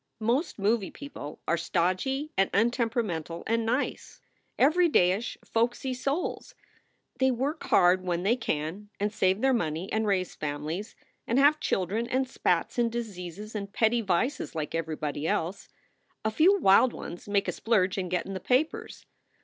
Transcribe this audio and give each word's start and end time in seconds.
Most 0.19 0.57
movie 0.57 0.89
people 0.89 1.41
are 1.47 1.57
stodgy 1.57 2.31
and 2.35 2.51
untempera 2.53 3.05
mental 3.05 3.43
and 3.45 3.63
nice, 3.67 4.19
everydayish, 4.57 5.37
folksy 5.45 5.93
souls. 5.93 6.55
They 7.19 7.29
work 7.29 7.65
hard 7.65 8.01
when 8.03 8.23
they 8.23 8.35
can, 8.35 8.89
and 8.99 9.13
save 9.13 9.41
their 9.41 9.53
money, 9.53 9.91
and 9.91 10.07
raise 10.07 10.33
families, 10.33 10.95
and 11.27 11.37
have 11.37 11.59
children 11.59 12.07
and 12.07 12.27
spats 12.27 12.79
and 12.79 12.91
diseases 12.91 13.53
and 13.53 13.71
petty 13.73 14.01
vices 14.01 14.55
like 14.55 14.73
everybody 14.73 15.27
else. 15.27 15.69
A 16.25 16.31
few 16.31 16.57
wild 16.59 16.93
ones 16.93 17.29
make 17.29 17.47
a 17.47 17.51
splurge 17.51 17.95
and 17.95 18.09
get 18.09 18.25
in 18.25 18.33
the 18.33 18.39
papers. 18.39 19.05